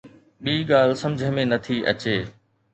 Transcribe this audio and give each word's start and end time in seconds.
ٻي 0.43 0.53
ڳالهه 0.69 0.99
سمجھ 1.03 1.23
۾ 1.35 1.43
نٿي 1.51 1.77
اچي. 1.91 2.17